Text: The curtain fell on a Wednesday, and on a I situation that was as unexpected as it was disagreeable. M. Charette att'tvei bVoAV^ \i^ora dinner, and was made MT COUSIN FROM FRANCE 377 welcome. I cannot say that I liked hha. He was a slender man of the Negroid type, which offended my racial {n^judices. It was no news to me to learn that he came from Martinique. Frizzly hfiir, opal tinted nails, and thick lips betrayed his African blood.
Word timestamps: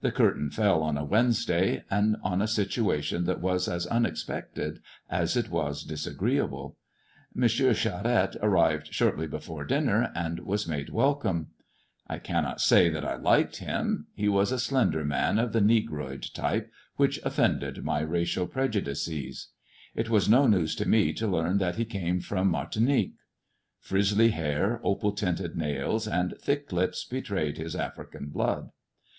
The 0.00 0.10
curtain 0.10 0.48
fell 0.50 0.82
on 0.82 0.96
a 0.96 1.04
Wednesday, 1.04 1.84
and 1.90 2.16
on 2.22 2.40
a 2.40 2.44
I 2.44 2.46
situation 2.46 3.24
that 3.24 3.42
was 3.42 3.68
as 3.68 3.86
unexpected 3.88 4.80
as 5.10 5.36
it 5.36 5.50
was 5.50 5.84
disagreeable. 5.84 6.78
M. 7.36 7.46
Charette 7.48 8.04
att'tvei 8.04 8.40
bVoAV^ 8.40 9.28
\i^ora 9.28 9.68
dinner, 9.68 10.10
and 10.14 10.40
was 10.46 10.66
made 10.66 10.88
MT 10.88 10.92
COUSIN 10.92 10.94
FROM 10.94 11.20
FRANCE 11.20 11.48
377 12.06 12.06
welcome. 12.06 12.08
I 12.08 12.18
cannot 12.18 12.60
say 12.62 12.88
that 12.88 13.04
I 13.04 13.16
liked 13.16 13.58
hha. 13.58 14.04
He 14.14 14.26
was 14.26 14.50
a 14.52 14.58
slender 14.58 15.04
man 15.04 15.38
of 15.38 15.52
the 15.52 15.60
Negroid 15.60 16.28
type, 16.32 16.72
which 16.96 17.20
offended 17.22 17.84
my 17.84 18.00
racial 18.00 18.48
{n^judices. 18.48 19.48
It 19.94 20.08
was 20.08 20.30
no 20.30 20.46
news 20.46 20.74
to 20.76 20.88
me 20.88 21.12
to 21.12 21.26
learn 21.26 21.58
that 21.58 21.76
he 21.76 21.84
came 21.84 22.20
from 22.20 22.48
Martinique. 22.48 23.16
Frizzly 23.80 24.32
hfiir, 24.32 24.80
opal 24.82 25.12
tinted 25.12 25.56
nails, 25.58 26.08
and 26.08 26.32
thick 26.40 26.72
lips 26.72 27.04
betrayed 27.04 27.58
his 27.58 27.76
African 27.76 28.30
blood. 28.30 28.70